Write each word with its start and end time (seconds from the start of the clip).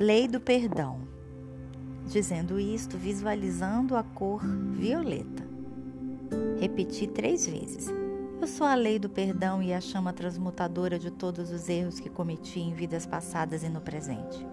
lei 0.00 0.28
do 0.28 0.38
perdão. 0.38 1.00
Dizendo 2.06 2.60
isto, 2.60 2.96
visualizando 2.96 3.96
a 3.96 4.02
cor 4.04 4.40
violeta. 4.46 5.42
Repeti 6.60 7.08
três 7.08 7.48
vezes. 7.48 7.88
Eu 8.40 8.46
sou 8.46 8.64
a 8.64 8.76
lei 8.76 9.00
do 9.00 9.08
perdão 9.08 9.60
e 9.60 9.72
a 9.72 9.80
chama 9.80 10.12
transmutadora 10.12 11.00
de 11.00 11.10
todos 11.10 11.50
os 11.50 11.68
erros 11.68 11.98
que 11.98 12.08
cometi 12.08 12.60
em 12.60 12.72
vidas 12.72 13.06
passadas 13.06 13.64
e 13.64 13.68
no 13.68 13.80
presente. 13.80 14.46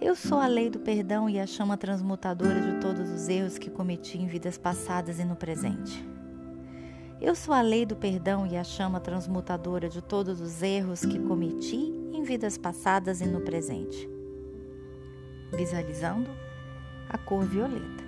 Eu 0.00 0.16
sou 0.16 0.38
a 0.38 0.48
lei 0.48 0.68
do 0.68 0.80
perdão 0.80 1.30
e 1.30 1.38
a 1.38 1.46
chama 1.46 1.76
transmutadora 1.76 2.60
de 2.60 2.80
todos 2.80 3.08
os 3.10 3.28
erros 3.28 3.56
que 3.56 3.70
cometi 3.70 4.18
em 4.18 4.26
vidas 4.26 4.58
passadas 4.58 5.20
e 5.20 5.24
no 5.24 5.36
presente. 5.36 6.04
Eu 7.20 7.36
sou 7.36 7.54
a 7.54 7.60
lei 7.60 7.86
do 7.86 7.94
perdão 7.94 8.44
e 8.48 8.56
a 8.56 8.64
chama 8.64 8.98
transmutadora 8.98 9.88
de 9.88 10.02
todos 10.02 10.40
os 10.40 10.60
erros 10.60 11.02
que 11.02 11.20
cometi 11.20 12.07
vidas 12.28 12.58
passadas 12.58 13.22
e 13.22 13.26
no 13.26 13.40
presente. 13.40 14.06
Visualizando 15.50 16.28
a 17.08 17.16
cor 17.16 17.46
violeta. 17.46 18.04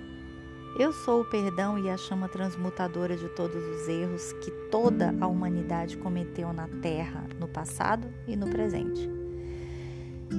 Eu 0.77 0.93
sou 0.93 1.21
o 1.21 1.25
perdão 1.25 1.75
e 1.79 1.89
a 1.89 1.97
chama 1.97 2.29
transmutadora 2.29 3.17
de 3.17 3.27
todos 3.29 3.63
os 3.65 3.87
erros 3.87 4.31
que 4.33 4.51
toda 4.69 5.11
a 5.19 5.25
humanidade 5.25 5.97
cometeu 5.97 6.53
na 6.53 6.67
Terra 6.67 7.27
no 7.39 7.47
passado 7.47 8.07
e 8.27 8.35
no 8.35 8.47
presente. 8.47 9.09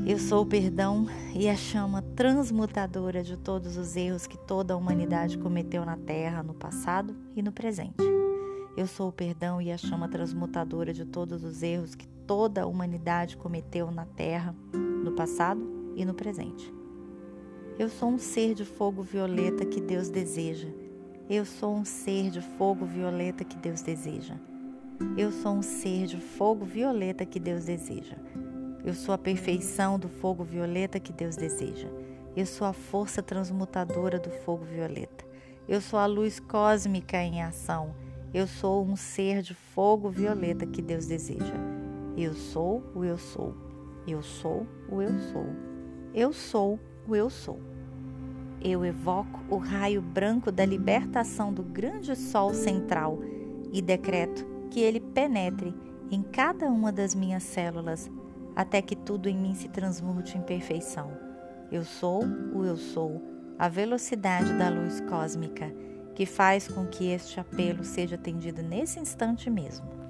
Eu 0.06 0.18
sou 0.20 0.42
o 0.42 0.46
perdão 0.46 1.08
e 1.34 1.48
a 1.48 1.56
chama 1.56 2.02
transmutadora 2.14 3.20
de 3.20 3.36
todos 3.36 3.76
os 3.76 3.96
erros 3.96 4.28
que 4.28 4.38
toda 4.38 4.74
a 4.74 4.76
humanidade 4.76 5.36
cometeu 5.36 5.84
na 5.84 5.96
Terra 5.96 6.40
no 6.44 6.54
passado 6.54 7.16
e 7.34 7.42
no 7.42 7.50
presente. 7.50 8.04
Eu 8.76 8.86
sou 8.86 9.08
o 9.08 9.12
perdão 9.12 9.60
e 9.60 9.72
a 9.72 9.76
chama 9.76 10.08
transmutadora 10.08 10.94
de 10.94 11.04
todos 11.04 11.42
os 11.42 11.64
erros 11.64 11.96
que 11.96 12.11
toda 12.26 12.62
a 12.62 12.66
humanidade 12.66 13.36
cometeu 13.36 13.90
na 13.90 14.04
Terra, 14.04 14.54
no 14.72 15.12
passado 15.12 15.92
e 15.96 16.04
no 16.04 16.14
presente. 16.14 16.72
Eu 17.78 17.88
sou 17.88 18.10
um 18.10 18.18
ser 18.18 18.54
de 18.54 18.64
fogo 18.64 19.02
violeta 19.02 19.64
que 19.64 19.80
Deus 19.80 20.08
deseja. 20.08 20.68
Eu 21.28 21.44
sou 21.44 21.74
um 21.74 21.84
ser 21.84 22.30
de 22.30 22.40
fogo 22.40 22.84
violeta 22.84 23.44
que 23.44 23.56
Deus 23.56 23.80
deseja. 23.80 24.34
Eu 25.16 25.32
sou 25.32 25.54
um 25.54 25.62
ser 25.62 26.06
de 26.06 26.18
fogo 26.18 26.64
violeta 26.64 27.24
que 27.24 27.40
Deus 27.40 27.64
deseja. 27.64 28.16
Eu 28.84 28.94
sou 28.94 29.14
a 29.14 29.18
perfeição 29.18 29.98
do 29.98 30.08
fogo 30.08 30.44
violeta 30.44 31.00
que 31.00 31.12
Deus 31.12 31.36
deseja. 31.36 31.88
Eu 32.36 32.46
sou 32.46 32.66
a 32.66 32.72
força 32.72 33.22
transmutadora 33.22 34.18
do 34.18 34.30
fogo 34.30 34.64
violeta. 34.64 35.24
Eu 35.68 35.80
sou 35.80 35.98
a 35.98 36.06
luz 36.06 36.40
cósmica 36.40 37.16
em 37.22 37.42
ação. 37.42 37.94
Eu 38.34 38.46
sou 38.46 38.84
um 38.84 38.96
ser 38.96 39.42
de 39.42 39.54
fogo 39.54 40.10
violeta 40.10 40.66
que 40.66 40.82
Deus 40.82 41.06
deseja. 41.06 41.81
Eu 42.16 42.34
sou 42.34 42.82
o 42.94 43.04
eu 43.04 43.16
sou. 43.16 43.54
Eu 44.06 44.22
sou 44.22 44.66
o 44.88 45.00
eu 45.00 45.18
sou. 45.18 45.46
Eu 46.14 46.32
sou 46.32 46.78
o 47.08 47.16
eu 47.16 47.30
sou. 47.30 47.58
Eu 48.60 48.84
evoco 48.84 49.40
o 49.48 49.56
raio 49.56 50.02
branco 50.02 50.52
da 50.52 50.64
libertação 50.64 51.52
do 51.52 51.62
grande 51.62 52.14
sol 52.14 52.52
central 52.52 53.18
e 53.72 53.80
decreto 53.80 54.46
que 54.70 54.80
ele 54.80 55.00
penetre 55.00 55.74
em 56.10 56.22
cada 56.22 56.66
uma 56.66 56.92
das 56.92 57.14
minhas 57.14 57.42
células 57.42 58.10
até 58.54 58.82
que 58.82 58.94
tudo 58.94 59.28
em 59.28 59.36
mim 59.36 59.54
se 59.54 59.68
transmute 59.68 60.36
em 60.36 60.42
perfeição. 60.42 61.10
Eu 61.70 61.84
sou 61.84 62.22
o 62.54 62.64
eu 62.64 62.76
sou, 62.76 63.22
a 63.58 63.68
velocidade 63.68 64.52
da 64.58 64.68
luz 64.68 65.00
cósmica 65.00 65.72
que 66.14 66.26
faz 66.26 66.68
com 66.68 66.86
que 66.86 67.06
este 67.06 67.40
apelo 67.40 67.82
seja 67.82 68.16
atendido 68.16 68.62
nesse 68.62 69.00
instante 69.00 69.48
mesmo. 69.48 70.01